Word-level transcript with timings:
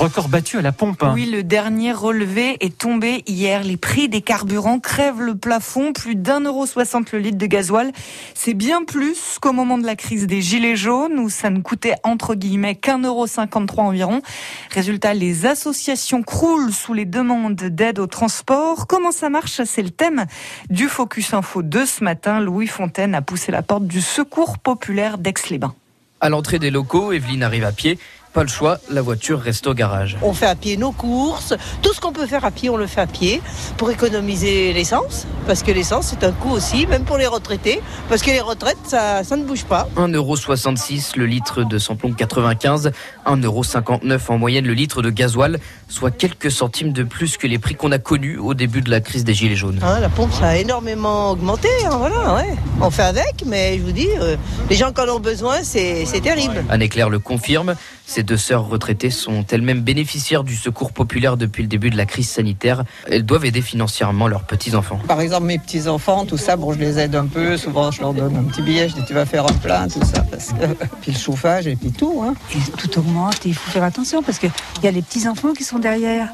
record 0.00 0.28
battu 0.28 0.58
à 0.58 0.62
la 0.62 0.72
pompe. 0.72 1.02
hein. 1.02 1.12
Oui, 1.14 1.26
le 1.26 1.42
dernier 1.42 1.92
relevé 1.92 2.56
est 2.60 2.76
tombé 2.76 3.22
hier. 3.26 3.62
Les 3.62 3.76
prix 3.76 4.08
des 4.08 4.22
carburants 4.22 4.80
crèvent 4.80 5.20
le 5.20 5.34
plafond. 5.34 5.92
Plus 5.92 6.16
d'un 6.16 6.40
euro 6.40 6.64
soixante 6.64 7.12
le 7.12 7.18
litre 7.18 7.36
de 7.36 7.46
gasoil. 7.46 7.92
C'est 8.34 8.54
bien 8.54 8.84
plus 8.84 9.38
qu'au 9.40 9.52
moment 9.52 9.76
de 9.76 9.84
la 9.84 9.96
crise 9.96 10.26
des 10.26 10.40
gilets 10.40 10.76
jaunes 10.76 11.18
où 11.18 11.28
ça 11.28 11.50
ne 11.50 11.60
coûtait 11.60 11.94
entre 12.02 12.34
guillemets 12.34 12.76
qu'un 12.76 12.98
euro 12.98 13.26
cinquante-trois 13.26 13.84
environ. 13.84 14.22
Résultat, 14.70 15.12
les 15.12 15.44
associations 15.44 16.22
croulent 16.22 16.72
sous 16.72 16.94
les 16.94 17.04
demandes 17.04 17.54
d'aide 17.54 17.98
au 17.98 18.06
transport. 18.06 18.86
Comment 18.86 19.12
ça 19.12 19.28
marche? 19.28 19.60
C'est 19.64 19.82
le 19.82 19.90
thème 19.90 20.24
du 20.70 20.88
Focus 20.88 21.34
Info 21.34 21.62
de 21.62 21.84
ce 21.84 22.02
matin. 22.02 22.40
Louis 22.40 22.66
Fontaine 22.66 23.14
a 23.14 23.20
poussé 23.20 23.52
la 23.52 23.62
porte 23.62 23.86
du 23.86 24.00
Secours 24.00 24.58
populaire 24.58 25.18
d'Aix-les-Bains. 25.18 25.74
À 26.22 26.28
l'entrée 26.28 26.58
des 26.58 26.70
locaux, 26.70 27.12
Evelyne 27.12 27.42
arrive 27.42 27.64
à 27.64 27.72
pied. 27.72 27.98
Pas 28.32 28.42
le 28.42 28.48
choix, 28.48 28.78
la 28.88 29.02
voiture 29.02 29.40
reste 29.40 29.66
au 29.66 29.74
garage. 29.74 30.16
On 30.22 30.32
fait 30.32 30.46
à 30.46 30.54
pied 30.54 30.76
nos 30.76 30.92
courses, 30.92 31.52
tout 31.82 31.92
ce 31.92 32.00
qu'on 32.00 32.12
peut 32.12 32.26
faire 32.26 32.44
à 32.44 32.52
pied, 32.52 32.70
on 32.70 32.76
le 32.76 32.86
fait 32.86 33.00
à 33.00 33.08
pied 33.08 33.42
pour 33.76 33.90
économiser 33.90 34.72
l'essence, 34.72 35.26
parce 35.48 35.64
que 35.64 35.72
l'essence 35.72 36.06
c'est 36.06 36.22
un 36.24 36.30
coût 36.30 36.50
aussi, 36.50 36.86
même 36.86 37.02
pour 37.02 37.18
les 37.18 37.26
retraités, 37.26 37.82
parce 38.08 38.22
que 38.22 38.30
les 38.30 38.40
retraites 38.40 38.78
ça, 38.84 39.24
ça 39.24 39.36
ne 39.36 39.42
bouge 39.42 39.64
pas. 39.64 39.88
1,66€ 39.96 41.18
le 41.18 41.26
litre 41.26 41.64
de 41.64 41.78
samplon 41.78 42.12
95, 42.12 42.92
1,59€ 43.26 44.20
en 44.28 44.38
moyenne 44.38 44.64
le 44.64 44.74
litre 44.74 45.02
de 45.02 45.10
gasoil, 45.10 45.58
soit 45.88 46.12
quelques 46.12 46.52
centimes 46.52 46.92
de 46.92 47.02
plus 47.02 47.36
que 47.36 47.48
les 47.48 47.58
prix 47.58 47.74
qu'on 47.74 47.90
a 47.90 47.98
connus 47.98 48.38
au 48.38 48.54
début 48.54 48.80
de 48.80 48.90
la 48.90 49.00
crise 49.00 49.24
des 49.24 49.34
Gilets 49.34 49.56
jaunes. 49.56 49.80
Hein, 49.82 49.98
la 49.98 50.08
pompe 50.08 50.32
ça 50.32 50.50
a 50.50 50.56
énormément 50.56 51.32
augmenté, 51.32 51.68
hein, 51.84 51.96
voilà, 51.98 52.36
ouais. 52.36 52.54
On 52.80 52.90
fait 52.90 53.02
avec, 53.02 53.44
mais 53.46 53.78
je 53.78 53.82
vous 53.82 53.92
dis, 53.92 54.08
euh, 54.20 54.36
les 54.68 54.76
gens 54.76 54.92
qui 54.92 55.00
en 55.00 55.08
ont 55.08 55.20
besoin 55.20 55.62
c'est 55.62 56.04
c'est 56.06 56.20
terrible. 56.20 56.64
Anne 56.68 56.82
Éclair 56.82 57.10
le 57.10 57.18
confirme, 57.18 57.74
ces 58.06 58.22
deux 58.22 58.36
sœurs 58.36 58.68
retraitées 58.68 59.10
sont 59.10 59.44
elles-mêmes 59.50 59.82
bénéficiaires 59.82 60.44
du 60.44 60.56
secours 60.56 60.92
populaire 60.92 61.36
depuis 61.36 61.62
le 61.62 61.68
début 61.68 61.90
de 61.90 61.96
la 61.96 62.06
crise 62.06 62.28
sanitaire. 62.28 62.84
Elles 63.06 63.24
doivent 63.24 63.44
aider 63.44 63.62
financièrement 63.62 64.28
leurs 64.28 64.44
petits-enfants. 64.44 64.98
Par 65.06 65.20
exemple, 65.20 65.46
mes 65.46 65.58
petits-enfants, 65.58 66.24
tout 66.26 66.36
ça, 66.36 66.56
bon, 66.56 66.72
je 66.72 66.78
les 66.78 66.98
aide 66.98 67.14
un 67.14 67.26
peu. 67.26 67.56
Souvent, 67.56 67.90
je 67.90 68.00
leur 68.00 68.14
donne 68.14 68.36
un 68.36 68.44
petit 68.44 68.62
billet, 68.62 68.88
je 68.88 68.94
dis 68.94 69.04
tu 69.04 69.14
vas 69.14 69.26
faire 69.26 69.44
un 69.44 69.52
plein, 69.52 69.88
tout 69.88 70.04
ça. 70.04 70.22
Parce 70.22 70.48
que... 70.48 70.54
Puis 71.02 71.12
le 71.12 71.18
chauffage 71.18 71.66
et 71.66 71.76
puis 71.76 71.92
tout. 71.92 72.22
Hein. 72.24 72.34
Et 72.54 72.70
tout 72.72 72.98
augmente 72.98 73.46
et 73.46 73.50
il 73.50 73.54
faut 73.54 73.70
faire 73.70 73.84
attention 73.84 74.22
parce 74.22 74.38
qu'il 74.38 74.50
y 74.82 74.86
a 74.86 74.90
les 74.90 75.02
petits-enfants 75.02 75.52
qui 75.52 75.64
sont 75.64 75.78
derrière. 75.78 76.28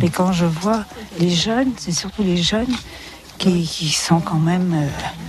Mais 0.00 0.08
quand 0.08 0.32
je 0.32 0.44
vois 0.44 0.84
les 1.18 1.30
jeunes, 1.30 1.70
c'est 1.76 1.92
surtout 1.92 2.22
les 2.22 2.36
jeunes 2.36 2.74
qui, 3.42 3.62
qui 3.62 3.88
sont 3.88 4.20
quand 4.20 4.38
même 4.38 4.72
euh, 4.72 4.86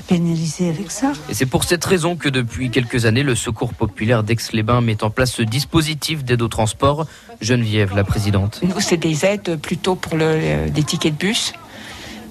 pénalisés 0.07 0.69
avec 0.69 0.91
ça. 0.91 1.13
Et 1.29 1.33
c'est 1.33 1.47
pour 1.47 1.63
cette 1.63 1.83
raison 1.83 2.15
que 2.15 2.29
depuis 2.29 2.69
quelques 2.69 3.05
années, 3.05 3.23
le 3.23 3.33
Secours 3.33 3.73
populaire 3.73 4.23
d'Aix-les-Bains 4.23 4.81
met 4.81 5.03
en 5.03 5.09
place 5.09 5.31
ce 5.31 5.41
dispositif 5.41 6.23
d'aide 6.23 6.41
au 6.41 6.47
transport. 6.47 7.07
Geneviève, 7.41 7.95
la 7.95 8.03
présidente. 8.03 8.61
Nous, 8.61 8.79
c'est 8.79 8.97
des 8.97 9.25
aides 9.25 9.59
plutôt 9.59 9.95
pour 9.95 10.15
le, 10.15 10.69
des 10.69 10.83
tickets 10.83 11.13
de 11.13 11.17
bus, 11.17 11.53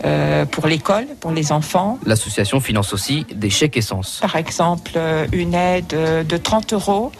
euh, 0.04 0.44
pour 0.46 0.68
l'école, 0.68 1.06
pour 1.20 1.32
les 1.32 1.50
enfants. 1.50 1.98
L'association 2.06 2.60
finance 2.60 2.92
aussi 2.92 3.26
des 3.34 3.50
chèques 3.50 3.76
essence. 3.76 4.20
Par 4.22 4.36
exemple, 4.36 4.92
euh, 4.96 5.26
une 5.32 5.54
aide 5.54 5.94
euh, 5.94 6.22
de 6.22 6.36
30 6.36 6.72
euros 6.72 7.12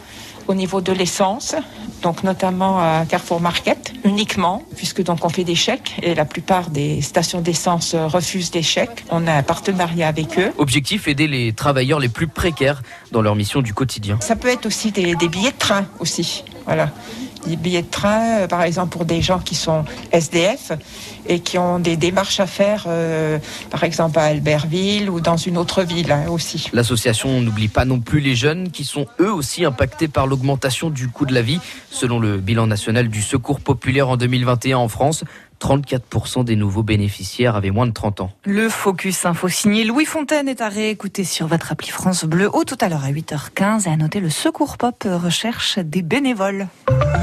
au 0.47 0.53
niveau 0.53 0.81
de 0.81 0.91
l'essence, 0.91 1.55
donc 2.01 2.23
notamment 2.23 2.79
à 2.79 3.05
Carrefour 3.07 3.39
Market, 3.41 3.93
uniquement, 4.03 4.63
puisque 4.75 5.03
donc 5.03 5.23
on 5.23 5.29
fait 5.29 5.43
des 5.43 5.55
chèques 5.55 5.95
et 6.01 6.15
la 6.15 6.25
plupart 6.25 6.69
des 6.69 7.01
stations 7.01 7.41
d'essence 7.41 7.95
refusent 7.95 8.51
des 8.51 8.61
chèques. 8.61 9.05
On 9.09 9.27
a 9.27 9.33
un 9.33 9.43
partenariat 9.43 10.07
avec 10.07 10.37
eux. 10.37 10.51
Objectif 10.57 11.07
aider 11.07 11.27
les 11.27 11.53
travailleurs 11.53 11.99
les 11.99 12.09
plus 12.09 12.27
précaires 12.27 12.81
dans 13.11 13.21
leur 13.21 13.35
mission 13.35 13.61
du 13.61 13.73
quotidien. 13.73 14.17
Ça 14.21 14.35
peut 14.35 14.49
être 14.49 14.65
aussi 14.65 14.91
des, 14.91 15.15
des 15.15 15.27
billets 15.27 15.51
de 15.51 15.57
train 15.57 15.85
aussi, 15.99 16.43
voilà. 16.65 16.89
Des 17.47 17.55
billets 17.55 17.81
de 17.81 17.87
train, 17.87 18.41
euh, 18.41 18.47
par 18.47 18.63
exemple 18.63 18.89
pour 18.89 19.05
des 19.05 19.21
gens 19.21 19.39
qui 19.39 19.55
sont 19.55 19.85
SDF 20.11 20.71
et 21.27 21.39
qui 21.39 21.57
ont 21.57 21.79
des 21.79 21.97
démarches 21.97 22.39
à 22.39 22.47
faire, 22.47 22.85
euh, 22.87 23.39
par 23.69 23.83
exemple 23.83 24.19
à 24.19 24.23
Albertville 24.23 25.09
ou 25.09 25.19
dans 25.19 25.37
une 25.37 25.57
autre 25.57 25.83
ville 25.83 26.11
hein, 26.11 26.25
aussi. 26.29 26.69
L'association 26.73 27.41
n'oublie 27.41 27.67
pas 27.67 27.85
non 27.85 27.99
plus 27.99 28.19
les 28.19 28.35
jeunes 28.35 28.71
qui 28.71 28.83
sont 28.83 29.07
eux 29.19 29.31
aussi 29.31 29.65
impactés 29.65 30.07
par 30.07 30.27
l'augmentation 30.27 30.89
du 30.89 31.09
coût 31.09 31.25
de 31.25 31.33
la 31.33 31.41
vie. 31.41 31.59
Selon 31.91 32.19
le 32.19 32.37
bilan 32.37 32.67
national 32.67 33.07
du 33.07 33.21
Secours 33.21 33.59
populaire 33.59 34.09
en 34.09 34.17
2021 34.17 34.77
en 34.77 34.87
France, 34.87 35.23
34% 35.63 36.43
des 36.43 36.55
nouveaux 36.57 36.83
bénéficiaires 36.83 37.55
avaient 37.55 37.71
moins 37.71 37.87
de 37.87 37.93
30 37.93 38.21
ans. 38.21 38.31
Le 38.43 38.67
Focus 38.67 39.25
Info 39.25 39.47
signé 39.47 39.85
Louis 39.85 40.05
Fontaine 40.05 40.49
est 40.49 40.61
à 40.61 40.67
réécouter 40.67 41.23
sur 41.23 41.47
votre 41.47 41.71
appli 41.71 41.89
France 41.89 42.25
Bleu 42.25 42.49
au 42.53 42.65
tout 42.65 42.77
à 42.81 42.89
l'heure 42.89 43.05
à 43.05 43.11
8h15 43.11 43.87
et 43.87 43.91
à 43.91 43.95
noter 43.95 44.19
le 44.19 44.29
Secours 44.29 44.77
Pop 44.77 45.07
recherche 45.07 45.79
des 45.79 46.01
bénévoles. 46.01 46.67